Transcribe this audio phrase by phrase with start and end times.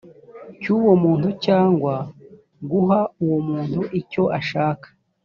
[0.61, 1.93] cy uwo muntu cyangwa
[2.69, 4.87] guha uwo muntu icyo ashaka